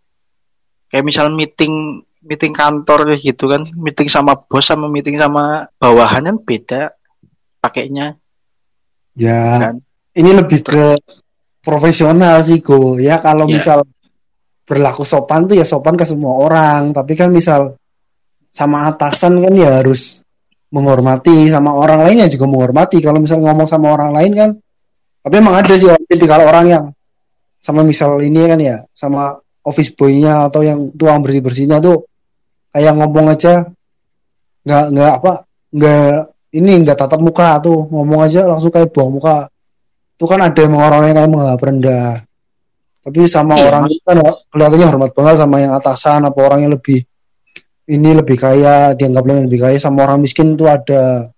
Kayak 0.91 1.05
misal 1.07 1.27
meeting 1.33 2.03
meeting 2.21 2.53
kantor 2.53 3.15
gitu 3.17 3.49
kan. 3.49 3.65
Meeting 3.79 4.11
sama 4.11 4.37
bos 4.37 4.67
sama 4.67 4.91
meeting 4.91 5.17
sama 5.17 5.65
bawahan 5.79 6.27
kan 6.27 6.37
beda 6.43 6.93
pakainya. 7.63 8.19
Ya 9.19 9.73
kan? 9.73 9.77
ini 10.19 10.35
lebih 10.35 10.67
ke 10.67 10.99
profesional 11.63 12.43
sih 12.43 12.59
go 12.59 12.99
ya 12.99 13.23
kalau 13.23 13.47
Ya. 13.47 13.59
misal 13.59 13.79
berlaku 14.67 15.07
sopan 15.07 15.47
tuh 15.47 15.55
ya 15.59 15.65
sopan 15.67 15.95
ke 15.95 16.05
semua 16.05 16.35
orang. 16.43 16.91
Tapi 16.93 17.15
kan 17.15 17.31
misal 17.31 17.79
sama 18.51 18.91
atasan 18.91 19.39
kan 19.39 19.55
ya 19.55 19.79
harus 19.81 20.23
menghormati 20.75 21.49
sama 21.49 21.73
orang 21.73 22.03
lainnya 22.05 22.27
juga 22.29 22.51
menghormati. 22.51 22.99
Kalau 22.99 23.23
misal 23.23 23.39
ngomong 23.41 23.67
sama 23.71 23.95
orang 23.95 24.13
lain 24.13 24.33
kan 24.35 24.51
tapi 25.29 25.45
emang 25.45 25.61
ada 25.61 25.75
sih 25.77 25.85
orang 25.91 26.25
kalau 26.25 26.45
orang 26.49 26.67
yang 26.67 26.85
sama 27.59 27.83
misal 27.83 28.19
ini 28.23 28.47
kan 28.47 28.59
ya 28.63 28.79
sama 28.95 29.35
office 29.67 29.93
boy-nya 29.93 30.49
atau 30.49 30.63
yang 30.65 30.95
tuang 30.95 31.21
bersih 31.21 31.43
bersihnya 31.43 31.83
tuh 31.83 32.07
kayak 32.71 32.95
ngomong 32.95 33.27
aja 33.35 33.67
nggak 34.65 34.85
nggak 34.95 35.13
apa 35.21 35.33
nggak 35.75 36.13
ini 36.57 36.71
nggak 36.81 36.97
tatap 36.97 37.21
muka 37.21 37.61
tuh 37.61 37.89
ngomong 37.93 38.25
aja 38.25 38.49
langsung 38.49 38.73
kayak 38.73 38.89
buang 38.93 39.21
muka. 39.21 39.49
Itu 40.17 40.25
kan 40.25 40.41
ada 40.41 40.61
emang 40.65 40.83
orang 40.83 41.13
yang 41.13 41.17
kayak 41.21 41.31
menganggap 41.31 41.61
rendah. 41.63 42.13
Tapi 43.05 43.21
sama 43.29 43.55
Iya, 43.57 43.65
orang 43.73 43.85
itu 43.89 44.03
kan 44.05 44.17
kelihatannya 44.53 44.87
hormat 44.89 45.11
banget 45.15 45.37
sama 45.39 45.57
yang 45.63 45.73
atasan 45.77 46.21
apa 46.25 46.39
orang 46.41 46.61
yang 46.67 46.73
lebih 46.75 47.05
ini 47.89 48.11
lebih 48.13 48.37
kaya 48.37 48.93
dianggap 48.97 49.25
lebih 49.25 49.61
kaya. 49.61 49.77
Sama 49.77 50.09
orang 50.09 50.25
miskin 50.25 50.57
itu 50.57 50.65
ada. 50.65 51.29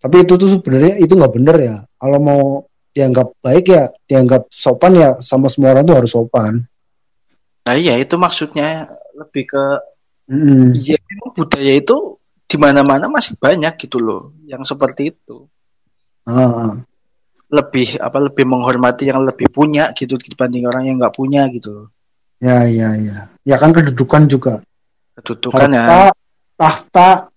Tapi 0.00 0.16
itu 0.24 0.32
tuh 0.38 0.48
sebenarnya 0.48 0.96
itu 1.02 1.12
nggak 1.12 1.32
bener 1.34 1.56
ya. 1.60 1.76
Kalau 2.00 2.18
mau 2.22 2.42
dianggap 2.90 3.28
baik 3.42 3.64
ya 3.70 3.84
dianggap 4.06 4.50
sopan 4.50 4.92
ya 4.98 5.10
sama 5.22 5.46
semua 5.46 5.74
orang 5.74 5.84
tuh 5.86 5.96
harus 5.96 6.10
sopan 6.10 6.66
Nah 7.60 7.78
iya 7.78 7.94
itu 8.02 8.18
maksudnya 8.18 8.88
lebih 9.14 9.46
ke. 9.46 9.64
Iya, 10.74 10.98
memang 11.06 11.30
budaya 11.38 11.72
itu 11.76 12.18
di 12.50 12.56
mana-mana 12.58 13.06
masih 13.06 13.38
banyak 13.38 13.78
gitu 13.78 14.02
loh, 14.02 14.34
yang 14.42 14.62
seperti 14.66 15.14
itu. 15.14 15.46
Ah. 16.26 16.82
Lebih 17.46 17.98
apa 18.02 18.18
lebih 18.18 18.42
menghormati 18.42 19.06
yang 19.06 19.22
lebih 19.22 19.50
punya 19.54 19.94
gitu 19.94 20.18
dibanding 20.18 20.66
orang 20.66 20.86
yang 20.90 20.96
nggak 20.98 21.14
punya 21.14 21.46
gitu 21.50 21.90
ya 22.40 22.64
ya 22.64 22.96
ya 22.96 23.28
ya 23.44 23.56
kan 23.60 23.68
kedudukan 23.76 24.24
juga 24.24 24.64
Kedudukan 25.20 25.68
ya. 25.68 26.08
tahta 26.56 27.28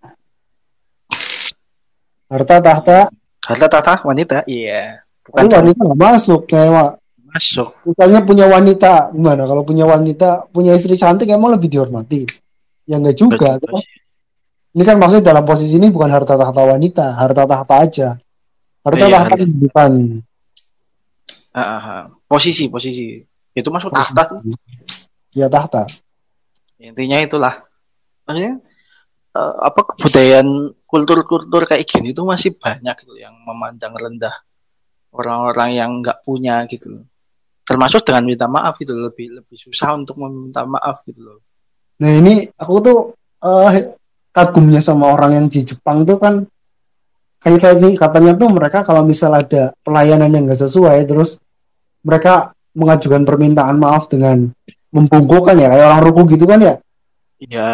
harta 2.32 2.56
tahta 2.64 3.00
Harta 3.44 3.68
tata 3.68 3.94
wanita, 4.08 4.48
iya. 4.48 5.03
Bukan 5.24 5.46
tapi 5.48 5.56
wanita 5.72 5.80
nggak 5.88 6.00
masuk 6.00 6.42
Wak. 6.52 6.92
masuk. 7.34 7.68
misalnya 7.88 8.20
punya 8.22 8.46
wanita 8.46 9.10
gimana 9.10 9.44
kalau 9.48 9.64
punya 9.64 9.86
wanita 9.88 10.46
punya 10.52 10.76
istri 10.76 10.94
cantik 10.94 11.26
emang 11.28 11.56
lebih 11.56 11.66
dihormati 11.66 12.28
ya 12.86 13.00
enggak 13.00 13.16
juga 13.18 13.56
Betul 13.58 13.80
sih. 13.82 13.98
ini 14.76 14.84
kan 14.84 14.96
maksudnya 15.00 15.34
dalam 15.34 15.42
posisi 15.42 15.80
ini 15.80 15.88
bukan 15.90 16.12
harta 16.12 16.36
tahta 16.36 16.62
wanita 16.62 17.16
harta 17.16 17.44
tahta 17.48 17.74
aja 17.80 18.10
harta 18.84 19.06
Iya, 19.06 19.14
tahta 19.18 19.34
kehidupan 19.40 19.92
Ah, 21.54 21.62
ah, 21.62 21.82
ah. 21.86 22.04
Posisi, 22.26 22.66
posisi. 22.66 23.22
Itu 23.54 23.70
masuk 23.70 23.94
tahta. 23.94 24.26
ya 25.32 25.46
tahta 25.46 25.86
Intinya 26.82 27.22
itulah. 27.22 27.62
Maksudnya 28.26 28.58
eh, 29.32 29.56
apa 29.62 29.80
kebudayaan 29.94 30.50
kultur-kultur 30.84 31.64
kayak 31.64 31.86
gini 31.86 32.10
itu 32.10 32.26
masih 32.26 32.58
banyak 32.58 32.94
gitu 33.06 33.14
yang 33.18 33.38
memandang 33.46 33.94
rendah 33.94 34.34
orang-orang 35.14 35.70
yang 35.78 35.92
nggak 36.02 36.26
punya 36.26 36.66
gitu 36.66 37.00
loh. 37.00 37.06
Termasuk 37.64 38.04
dengan 38.04 38.28
minta 38.28 38.46
maaf 38.50 38.76
gitu 38.82 38.98
lebih 38.98 39.40
lebih 39.40 39.56
susah 39.56 39.96
untuk 39.96 40.20
meminta 40.20 40.66
maaf 40.68 41.06
gitu 41.08 41.24
loh. 41.24 41.40
Nah 42.02 42.12
ini 42.12 42.44
aku 42.58 42.76
tuh 42.84 42.98
eh, 43.46 43.96
kagumnya 44.34 44.82
sama 44.82 45.14
orang 45.14 45.32
yang 45.38 45.48
di 45.48 45.62
Jepang 45.62 46.04
tuh 46.04 46.18
kan 46.18 46.44
kayak 47.44 47.60
tadi 47.60 47.94
katanya 47.94 48.34
tuh 48.40 48.50
mereka 48.50 48.82
kalau 48.82 49.06
misal 49.06 49.36
ada 49.36 49.76
pelayanan 49.84 50.32
yang 50.32 50.44
nggak 50.50 50.64
sesuai 50.64 51.06
terus 51.06 51.38
mereka 52.02 52.56
mengajukan 52.74 53.28
permintaan 53.28 53.78
maaf 53.78 54.10
dengan 54.10 54.50
membungkuk 54.90 55.52
kan 55.52 55.60
ya 55.60 55.70
kayak 55.70 55.88
orang 55.92 56.02
ruku 56.08 56.22
gitu 56.34 56.46
kan 56.50 56.60
ya 56.64 56.76
Iya. 57.44 57.72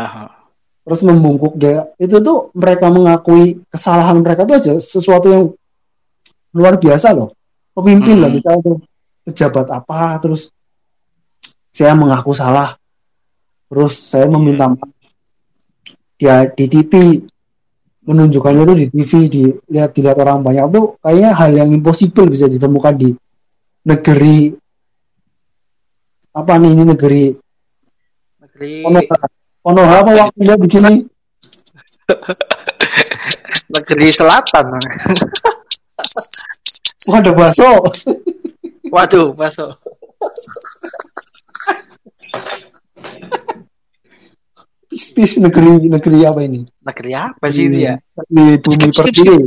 terus 0.81 1.05
membungkuk 1.05 1.53
dia 1.61 1.85
itu 2.01 2.17
tuh 2.17 2.49
mereka 2.57 2.89
mengakui 2.89 3.61
kesalahan 3.69 4.17
mereka 4.25 4.49
tuh 4.49 4.57
aja 4.57 4.73
sesuatu 4.81 5.27
yang 5.29 5.43
luar 6.55 6.77
biasa 6.81 7.13
loh. 7.13 7.33
Pemimpin 7.73 8.19
Hmm. 8.19 8.23
lah 8.25 8.29
misalnya 8.33 8.61
tuh 8.65 8.77
pejabat 9.29 9.67
apa 9.69 9.99
terus 10.23 10.49
saya 11.69 11.93
mengaku 11.93 12.33
salah. 12.33 12.75
Terus 13.69 13.93
saya 13.93 14.25
meminta 14.25 14.65
maaf. 14.65 14.89
Dia 16.19 16.49
di 16.51 16.65
TV 16.67 17.21
menunjukkannya 18.03 18.63
tuh 18.65 18.77
di 18.81 18.85
TV 18.89 19.11
dilihat 19.29 19.93
dilihat 19.93 20.17
orang 20.17 20.41
banyak. 20.41 20.65
Tuh 20.73 20.97
kayaknya 20.99 21.31
hal 21.37 21.51
yang 21.53 21.69
impossible 21.69 22.27
bisa 22.27 22.49
ditemukan 22.49 22.97
di 22.97 23.13
negeri 23.85 24.51
apa 26.33 26.53
nih 26.57 26.71
ini 26.73 26.83
negeri? 26.85 27.25
Negeri. 28.41 28.71
Konoha. 28.83 29.15
Konoha 29.61 29.95
apa 30.01 30.11
waktu 30.17 30.39
dia 30.41 30.55
di 30.57 30.69
sini? 30.71 30.93
Negeri 33.75 34.07
selatan. 34.09 34.65
Wah, 37.07 37.23
ada 37.23 37.31
bakso 37.31 37.69
Waduh, 38.89 39.31
masuk. 39.37 39.71
pis 44.89 45.37
negeri 45.37 45.85
negeri 45.85 46.19
apa 46.25 46.41
ini 46.43 46.65
Negeri 46.81 47.11
apa 47.13 47.45
sih 47.47 47.69
ini 47.69 47.85
ya? 47.85 47.95
di 48.25 48.57
bumi 48.57 48.89
pertiwi 48.89 49.37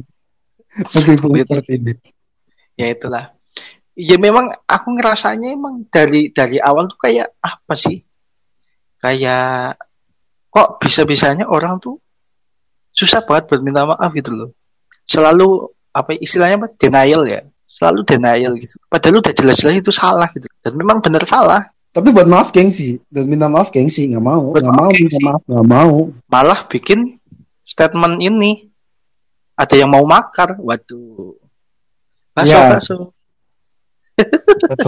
negeri 0.95 1.15
bumi 1.19 1.41
Bumi 1.43 1.43
pertiwi 1.45 1.93
Ya 2.77 2.89
itulah. 2.89 3.37
Ya 3.93 4.17
memang 4.17 4.49
aku 4.65 4.97
ngerasanya 4.97 5.53
emang 5.53 5.85
dari 5.93 6.33
dari 6.33 6.57
awal 6.57 6.89
tuh 6.89 6.97
kayak 6.97 7.37
apa 7.45 7.75
sih? 7.77 8.01
Kayak 8.97 9.77
kok 10.49 10.81
bisa-bisanya 10.81 11.45
orang 11.49 11.77
tuh 11.77 12.01
susah 12.93 13.25
banget 13.29 13.53
buat 13.53 13.61
minta 13.61 13.85
maaf 13.85 14.09
gitu 14.17 14.33
loh. 14.33 14.51
Selalu 15.05 15.69
apa 15.93 16.17
istilahnya 16.19 16.57
apa? 16.61 16.69
Denial 16.75 17.23
ya. 17.29 17.41
Selalu 17.69 18.01
denial 18.05 18.53
gitu. 18.61 18.77
Padahal 18.89 19.21
udah 19.25 19.33
jelas-jelas 19.33 19.75
itu 19.81 19.93
salah 19.93 20.29
gitu. 20.33 20.45
Dan 20.61 20.77
memang 20.77 21.01
benar 21.01 21.25
salah. 21.25 21.63
tapi 21.93 22.09
buat 22.09 22.25
maaf 22.25 22.57
gengsi 22.57 22.97
dan 23.13 23.29
minta 23.29 23.53
maaf 23.53 23.69
gengsi 23.69 24.09
nggak 24.09 24.25
mau 24.25 24.57
Buat 24.57 24.65
nggak 24.65 24.77
maaf 24.81 24.89
mau 24.89 24.97
minta 24.97 25.19
maaf 25.21 25.43
nggak 25.45 25.67
mau 25.69 25.97
Malah 26.25 26.61
bikin 26.65 27.21
statement 27.69 28.17
ini 28.17 28.73
ada 29.53 29.77
yang 29.77 29.93
mau 29.93 30.01
makar. 30.09 30.57
Waduh. 30.57 31.37
Masuk, 32.33 32.57
Ya. 32.57 32.73
masuk. 32.73 33.13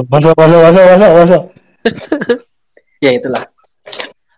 masuk 0.08 0.32
masuk 0.36 0.60
masuk 0.64 0.84
masuk 0.84 1.10
masuk 1.16 1.42
ya 3.00 3.10
itulah 3.12 3.44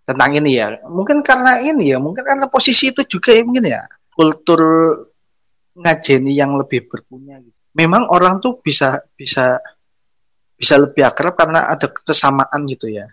tentang 0.07 0.31
ini 0.39 0.59
ya 0.59 0.75
mungkin 0.87 1.23
karena 1.23 1.59
ini 1.63 1.95
ya 1.95 1.99
mungkin 1.99 2.23
karena 2.23 2.47
posisi 2.47 2.91
itu 2.95 3.03
juga 3.07 3.35
ya 3.35 3.43
mungkin 3.43 3.67
ya 3.67 3.83
kultur 4.15 4.61
ngajeni 5.77 6.33
yang 6.33 6.57
lebih 6.57 6.89
berpunya 6.89 7.37
gitu. 7.41 7.53
memang 7.77 8.09
orang 8.09 8.41
tuh 8.41 8.59
bisa 8.61 9.05
bisa 9.13 9.61
bisa 10.57 10.75
lebih 10.81 11.05
akrab 11.05 11.37
karena 11.37 11.69
ada 11.69 11.87
kesamaan 11.93 12.65
gitu 12.65 12.89
ya 12.89 13.05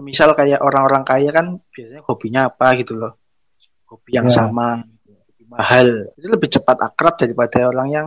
misal 0.00 0.32
kayak 0.32 0.60
orang-orang 0.64 1.04
kaya 1.04 1.28
kan 1.32 1.60
biasanya 1.72 2.00
hobinya 2.08 2.40
apa 2.48 2.72
gitu 2.80 2.96
loh 2.96 3.16
hobi 3.88 4.16
yang 4.16 4.28
Ya. 4.28 4.36
sama 4.44 4.80
gitu. 4.84 5.12
hobi 5.16 5.44
mahal 5.48 5.86
itu 6.16 6.26
lebih 6.28 6.48
cepat 6.52 6.76
akrab 6.80 7.14
daripada 7.16 7.68
orang 7.68 7.88
yang 7.90 8.06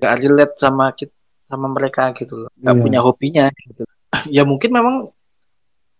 nggak 0.00 0.14
relate 0.20 0.54
sama 0.56 0.92
kita 0.96 1.12
sama 1.44 1.66
mereka 1.66 2.12
gitu 2.16 2.46
loh 2.46 2.50
nggak 2.56 2.76
Iya. 2.76 2.82
punya 2.84 3.00
hobinya 3.04 3.44
gitu 3.52 3.82
ya 4.36 4.42
mungkin 4.48 4.70
memang 4.72 4.96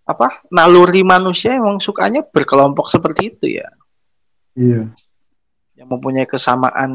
apa 0.07 0.29
naluri 0.51 1.05
manusia 1.05 1.55
emang 1.57 1.81
sukanya 1.81 2.25
berkelompok 2.25 2.89
seperti 2.89 3.33
itu 3.35 3.47
ya 3.61 3.69
iya 4.57 4.89
yang 5.81 5.89
mempunyai 5.89 6.29
kesamaan 6.29 6.93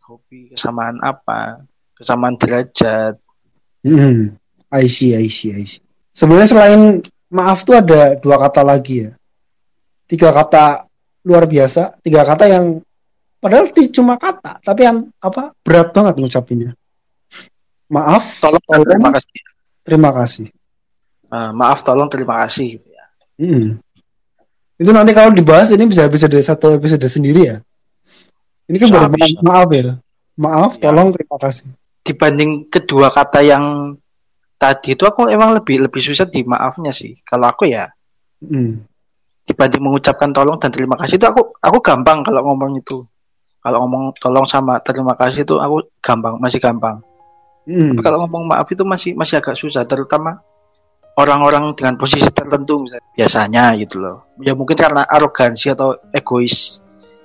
hobi 0.00 0.48
kesamaan 0.56 0.96
apa 1.04 1.60
kesamaan 1.92 2.40
derajat 2.40 3.20
Hmm. 3.84 4.40
I 4.72 4.88
see, 4.88 5.12
I 5.12 5.28
see, 5.28 5.52
I 5.52 5.68
see. 5.68 5.84
Sebenarnya 6.08 6.48
selain 6.48 6.80
maaf 7.28 7.68
tuh 7.68 7.76
ada 7.76 8.16
dua 8.16 8.40
kata 8.40 8.64
lagi 8.64 9.04
ya. 9.04 9.12
Tiga 10.08 10.32
kata 10.32 10.88
luar 11.20 11.44
biasa, 11.44 12.00
tiga 12.00 12.24
kata 12.24 12.48
yang 12.48 12.80
padahal 13.44 13.68
cuma 13.92 14.16
kata, 14.16 14.56
tapi 14.64 14.88
yang 14.88 15.04
apa 15.20 15.52
berat 15.60 15.92
banget 15.92 16.16
ngucapinnya. 16.16 16.72
Maaf, 17.92 18.40
tolong 18.40 18.64
Tolong. 18.64 18.88
terima 18.88 19.10
kasih 19.12 19.38
terima 19.84 20.10
kasih. 20.16 20.46
Eh, 21.28 21.50
maaf 21.52 21.78
tolong 21.84 22.08
terima 22.08 22.40
kasih 22.48 22.80
gitu 22.80 22.88
ya 22.88 23.04
Hmm. 23.36 23.76
Itu 24.80 24.96
nanti 24.96 25.12
kalau 25.12 25.28
dibahas 25.34 25.68
ini 25.76 25.84
bisa 25.84 26.08
episode 26.08 26.40
satu 26.40 26.72
episode 26.80 27.04
sendiri 27.04 27.52
ya. 27.52 27.56
Ini 28.64 28.76
kan 28.80 28.88
bisa. 29.12 29.40
maaf 29.42 29.68
ya. 29.68 29.94
Maaf, 30.34 30.72
Ya. 30.76 30.90
tolong, 30.90 31.08
terima 31.10 31.36
kasih. 31.38 31.68
dibanding 32.00 32.68
kedua 32.68 33.08
kata 33.08 33.40
yang 33.40 33.96
tadi 34.54 34.92
itu 34.92 35.08
aku 35.08 35.24
emang 35.26 35.56
lebih 35.56 35.88
lebih 35.88 36.04
susah 36.04 36.28
di 36.28 36.44
maafnya 36.44 36.92
sih 36.92 37.16
kalau 37.24 37.48
aku 37.48 37.64
ya 37.64 37.88
Hmm. 38.44 38.84
dibanding 39.42 39.80
mengucapkan 39.80 40.28
tolong 40.28 40.60
dan 40.60 40.68
terima 40.68 41.00
kasih 41.00 41.16
itu 41.16 41.24
aku 41.24 41.56
aku 41.64 41.80
gampang 41.80 42.20
kalau 42.20 42.44
ngomong 42.44 42.76
itu 42.76 43.00
kalau 43.58 43.88
ngomong 43.88 44.12
tolong 44.20 44.44
sama 44.44 44.76
terima 44.84 45.16
kasih 45.16 45.48
itu 45.48 45.56
aku 45.56 45.80
gampang 46.04 46.36
masih 46.36 46.60
gampang 46.60 47.00
Hmm. 47.64 47.96
Tapi 47.96 48.00
kalau 48.04 48.28
ngomong 48.28 48.52
maaf 48.52 48.68
itu 48.68 48.84
masih 48.84 49.16
masih 49.16 49.40
agak 49.40 49.56
susah, 49.56 49.88
terutama 49.88 50.36
orang-orang 51.16 51.72
dengan 51.72 51.96
posisi 51.96 52.28
tertentu 52.28 52.84
misalnya 52.84 53.08
biasanya 53.16 53.64
gitu 53.80 53.96
loh. 53.96 54.28
Ya 54.44 54.52
mungkin 54.52 54.76
karena 54.76 55.00
arogansi 55.08 55.72
atau 55.72 55.96
egois 56.12 56.84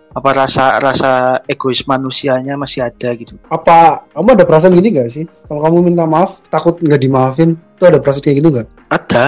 apa 0.10 0.30
rasa 0.34 0.82
rasa 0.82 1.38
egois 1.46 1.86
manusianya 1.86 2.58
masih 2.58 2.82
ada 2.82 3.14
gitu. 3.14 3.38
Apa 3.48 4.10
kamu 4.10 4.30
ada 4.34 4.46
perasaan 4.46 4.74
gini 4.74 4.90
gak 4.90 5.10
sih? 5.14 5.26
Kalau 5.46 5.62
kamu 5.62 5.94
minta 5.94 6.04
maaf 6.10 6.42
takut 6.50 6.74
nggak 6.82 6.98
dimaafin, 6.98 7.54
tuh 7.78 7.94
ada 7.94 8.02
perasaan 8.02 8.24
kayak 8.26 8.38
gitu 8.42 8.50
nggak? 8.50 8.68
Ada, 8.90 9.26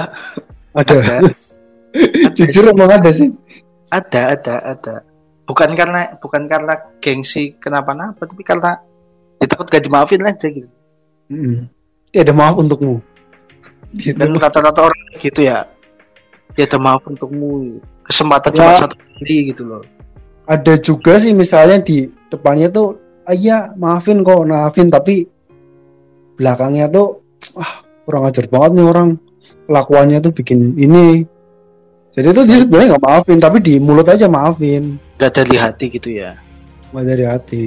Ada. 0.74 0.94
ada, 0.98 1.16
Jujur 2.38 2.74
emang 2.74 2.90
ada 2.90 3.10
sih. 3.14 3.30
ada, 3.94 4.22
ada, 4.34 4.56
ada. 4.74 4.96
Bukan 5.46 5.70
karena 5.78 6.16
bukan 6.18 6.48
karena 6.50 6.74
gengsi 6.98 7.54
kenapa-napa, 7.60 8.24
tapi 8.26 8.42
karena 8.42 8.80
ya 9.38 9.46
takut 9.46 9.70
gak 9.70 9.84
dimaafin 9.86 10.24
aja 10.26 10.48
gitu. 10.50 10.70
Hmm. 11.30 11.70
Ya 12.10 12.26
ada 12.26 12.34
maaf 12.34 12.58
untukmu. 12.58 13.00
Gitu. 13.94 14.16
Dan 14.16 14.34
rata-rata 14.34 14.88
orang 14.88 15.00
gitu 15.20 15.44
ya, 15.46 15.68
ya 16.58 16.64
ada 16.66 16.80
maaf 16.82 17.06
untukmu. 17.06 17.78
Kesempatan 18.02 18.50
cuma 18.56 18.72
Ya. 18.74 18.82
satu 18.82 18.96
kali 18.98 19.54
gitu 19.54 19.64
loh. 19.68 19.84
Ada 20.45 20.74
juga 20.77 21.17
sih 21.17 21.31
misalnya 21.33 21.79
di 21.81 22.05
depannya 22.27 22.67
tuh 22.69 22.98
ah, 23.24 23.36
iya 23.36 23.71
maafin 23.75 24.21
kok 24.21 24.43
maafin 24.45 24.88
tapi 24.88 25.25
belakangnya 26.36 26.89
tuh 26.89 27.21
ah 27.57 27.83
kurang 28.05 28.25
ajar 28.27 28.45
banget 28.50 28.71
nih 28.81 28.86
orang 28.88 29.10
kelakuannya 29.69 30.17
tuh 30.19 30.33
bikin 30.33 30.74
ini 30.75 31.24
jadi 32.12 32.36
tuh 32.36 32.43
dia 32.43 32.60
sebenarnya 32.60 32.98
nggak 32.98 33.05
maafin 33.05 33.38
tapi 33.39 33.57
di 33.63 33.74
mulut 33.79 34.07
aja 34.07 34.27
maafin 34.27 35.00
Gak 35.15 35.38
dari 35.38 35.53
hati 35.53 35.86
gitu 35.88 36.10
ya. 36.12 36.33
nggak 36.91 37.05
dari 37.05 37.25
hati 37.29 37.63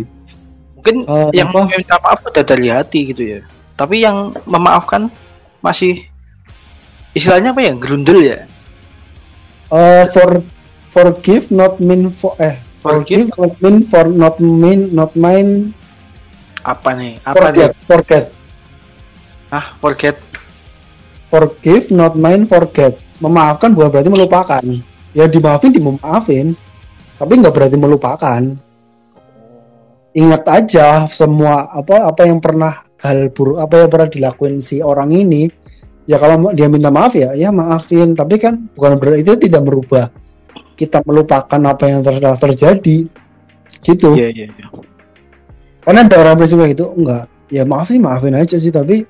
Mungkin 0.75 1.09
Eh, 1.09 1.29
yang 1.41 1.49
apa? 1.49 1.65
minta 1.65 1.97
maaf 1.97 2.21
udah 2.21 2.45
dari 2.45 2.69
hati 2.69 3.09
gitu 3.09 3.25
ya. 3.25 3.41
Tapi 3.73 4.05
yang 4.05 4.37
memaafkan 4.45 5.09
masih 5.65 5.97
istilahnya 7.17 7.57
apa 7.57 7.65
ya? 7.65 7.73
Gerundel 7.73 8.21
ya. 8.21 8.39
Eh, 9.73 10.05
for 10.13 10.45
forgive 10.95 11.51
not 11.51 11.83
mean 11.83 12.15
for 12.15 12.39
eh 12.39 12.55
Forgive? 12.79 13.35
forgive 13.35 13.35
not 13.35 13.53
mean 13.59 13.77
for 13.91 14.05
not 14.07 14.37
mean 14.39 14.81
not 14.95 15.11
mine 15.19 15.75
apa 16.65 16.97
nih? 16.97 17.21
Apa 17.27 17.37
forget 17.37 17.71
nih? 17.75 17.85
forget. 17.85 18.25
Ah, 19.53 19.67
forget. 19.83 20.17
forgive 21.29 21.87
not 21.93 22.15
mine 22.15 22.47
forget. 22.47 22.95
Memaafkan 23.19 23.75
bukan 23.75 23.91
berarti 23.91 24.11
melupakan. 24.13 24.63
Ya 25.13 25.27
dimaafin 25.27 25.75
dimaafin 25.75 26.47
tapi 27.19 27.33
nggak 27.43 27.55
berarti 27.55 27.77
melupakan. 27.77 28.43
Ingat 30.15 30.43
aja 30.47 31.11
semua 31.11 31.69
apa 31.75 32.07
apa 32.07 32.23
yang 32.23 32.39
pernah 32.39 32.87
hal 33.03 33.35
buruk 33.35 33.59
apa 33.59 33.75
yang 33.83 33.91
pernah 33.91 34.09
dilakuin 34.09 34.63
si 34.63 34.79
orang 34.79 35.11
ini. 35.11 35.51
Ya 36.05 36.21
kalau 36.21 36.53
dia 36.53 36.69
minta 36.69 36.93
maaf 36.93 37.17
ya 37.17 37.33
ya 37.35 37.51
maafin. 37.51 38.13
Tapi 38.15 38.39
kan 38.39 38.71
bukan 38.73 38.97
berarti 39.01 39.21
itu 39.27 39.33
tidak 39.49 39.67
merubah 39.67 40.07
kita 40.75 41.03
melupakan 41.07 41.61
apa 41.65 41.85
yang 41.87 42.01
telah 42.03 42.35
terjadi 42.39 43.07
gitu 43.83 44.09
Iya, 44.15 44.29
iya, 44.31 44.47
iya. 44.51 44.67
karena 45.83 46.07
ada 46.07 46.17
orang 46.21 46.35
prinsipnya 46.39 46.71
gitu 46.75 46.95
enggak 46.95 47.25
ya 47.51 47.63
maaf 47.63 47.89
sih 47.91 48.01
maafin 48.03 48.35
aja 48.35 48.57
sih 48.59 48.73
tapi 48.75 49.07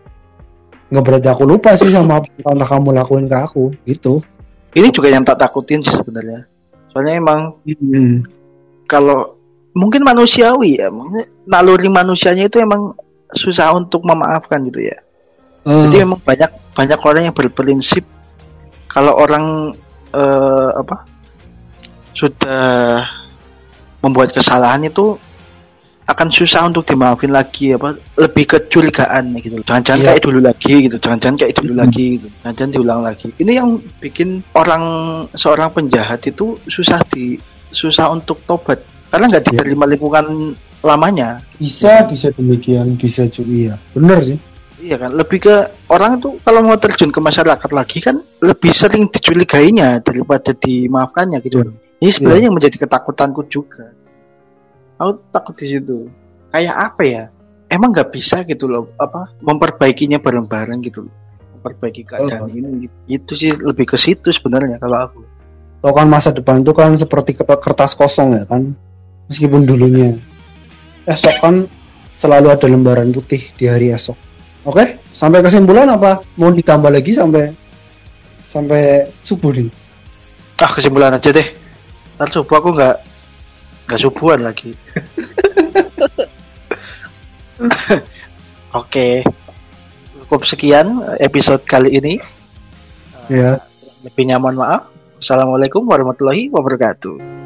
nggak 0.92 1.04
berarti 1.04 1.28
aku 1.32 1.44
lupa 1.48 1.72
sih 1.74 1.90
sama 1.90 2.20
apa 2.20 2.28
yang 2.28 2.44
pernah 2.44 2.68
kamu 2.68 2.88
lakuin 2.94 3.26
ke 3.26 3.36
aku 3.36 3.72
gitu 3.88 4.20
Ini 4.74 4.90
juga 4.90 5.06
yang 5.06 5.22
tak 5.22 5.38
takutin 5.38 5.78
sih 5.86 5.94
sebenarnya. 5.94 6.50
Soalnya 6.90 7.22
emang 7.22 7.54
kalau 8.90 9.38
mungkin 9.70 10.02
manusiawi 10.02 10.82
ya, 10.82 10.90
naluri 11.46 11.86
manusianya 11.86 12.50
itu 12.50 12.58
emang 12.58 12.90
susah 13.30 13.70
untuk 13.70 14.02
memaafkan 14.02 14.66
gitu 14.66 14.82
ya. 14.82 14.98
Hmm. 15.62 15.86
Jadi 15.86 16.02
memang 16.02 16.18
banyak 16.26 16.50
banyak 16.74 17.00
orang 17.06 17.22
yang 17.30 17.36
berprinsip 17.38 18.02
kalau 18.90 19.14
orang 19.14 19.78
eh, 20.10 20.70
apa 20.74 21.06
sudah 22.14 23.02
membuat 24.00 24.30
kesalahan 24.30 24.84
itu 24.84 25.16
akan 26.04 26.28
susah 26.28 26.68
untuk 26.68 26.84
dimaafin 26.84 27.32
lagi 27.32 27.72
apa 27.72 27.96
lebih 28.20 28.44
kecurigaan 28.44 29.32
gitu 29.40 29.56
jangan-jangan 29.64 30.00
Iya. 30.00 30.08
kayak 30.12 30.22
dulu 30.22 30.40
lagi 30.44 30.74
gitu 30.84 30.96
jangan-jangan 31.00 31.36
kayak 31.40 31.54
dulu 31.56 31.72
Hmm. 31.72 31.80
lagi 31.80 32.04
gitu 32.14 32.26
jangan-jangan 32.38 32.72
diulang 32.76 33.00
lagi 33.00 33.26
ini 33.40 33.52
yang 33.56 33.68
bikin 33.98 34.28
orang 34.52 34.84
seorang 35.32 35.72
penjahat 35.72 36.20
itu 36.28 36.60
susah 36.68 37.00
di 37.08 37.40
susah 37.72 38.12
untuk 38.12 38.36
tobat 38.44 38.84
karena 39.08 39.32
nggak 39.32 39.42
Iya. 39.42 39.50
diterima 39.56 39.84
lingkungan 39.88 40.26
lamanya 40.84 41.40
bisa 41.56 42.04
bisa 42.04 42.28
demikian 42.30 43.00
bisa 43.00 43.24
juga 43.26 43.50
iya 43.50 43.74
bener 43.92 44.20
sih 44.22 44.38
Iya 44.84 45.00
kan, 45.00 45.16
lebih 45.16 45.40
ke 45.40 45.56
orang 45.88 46.20
tuh 46.20 46.36
kalau 46.44 46.60
mau 46.60 46.76
terjun 46.76 47.08
ke 47.08 47.16
masyarakat 47.16 47.70
lagi 47.72 48.04
kan 48.04 48.20
lebih 48.44 48.68
sering 48.68 49.08
dicurigainya 49.08 50.04
daripada 50.04 50.52
dimaafkannya 50.52 51.40
gitu. 51.40 51.64
Ini 52.02 52.10
sebenarnya 52.10 52.44
yang 52.50 52.56
menjadi 52.56 52.76
ketakutanku 52.80 53.46
juga. 53.46 53.90
Aku 54.98 55.18
takut 55.30 55.54
di 55.58 55.66
situ. 55.68 56.06
Kayak 56.50 56.74
apa 56.92 57.02
ya? 57.02 57.24
Emang 57.66 57.90
nggak 57.90 58.14
bisa 58.14 58.46
gitu 58.46 58.70
loh, 58.70 58.90
apa 58.96 59.34
memperbaikinya 59.42 60.22
bareng-bareng 60.22 60.78
gitu 60.84 61.06
loh. 61.08 61.14
Memperbaiki 61.58 62.06
keadaan 62.06 62.46
Oh. 62.46 62.50
ini. 62.50 62.86
Gitu. 62.86 62.94
Itu 63.08 63.32
sih 63.34 63.50
lebih 63.58 63.88
ke 63.88 63.96
situ 63.98 64.30
sebenarnya 64.30 64.78
kalau 64.78 65.10
aku. 65.10 65.20
Tau 65.84 65.92
kan 65.92 66.08
masa 66.08 66.32
depan 66.32 66.64
itu 66.64 66.72
kan 66.72 66.96
seperti 66.96 67.36
ker- 67.36 67.60
kertas 67.60 67.92
kosong 67.92 68.32
ya 68.32 68.48
kan 68.48 68.72
meskipun 69.28 69.68
dulunya 69.68 70.16
esok 71.04 71.36
kan 71.36 71.54
selalu 72.16 72.48
ada 72.48 72.64
lembaran 72.64 73.12
putih 73.12 73.52
di 73.52 73.68
hari 73.68 73.92
esok 73.92 74.16
oke 74.64 74.80
sampai 75.12 75.44
kesimpulan 75.44 75.84
apa 75.84 76.24
mau 76.40 76.48
ditambah 76.48 76.88
lagi 76.88 77.12
sampai 77.12 77.52
sampai 78.48 79.04
subuh 79.20 79.52
nih 79.52 79.68
Ah 80.56 80.70
kesimpulan 80.72 81.12
aja 81.12 81.28
deh. 81.28 81.44
Ntar 82.14 82.28
subuh 82.30 82.62
aku 82.62 82.70
nggak 82.74 82.96
nggak 83.90 84.00
subuhan 84.00 84.40
lagi. 84.42 84.72
Oke, 88.74 89.22
cukup 90.22 90.42
sekian 90.46 90.98
episode 91.22 91.62
kali 91.62 91.98
ini. 91.98 92.14
ya 93.30 93.62
Lebihnya 94.02 94.38
mohon 94.42 94.58
maaf. 94.58 94.90
Assalamualaikum 95.18 95.86
warahmatullahi 95.86 96.50
wabarakatuh. 96.50 97.43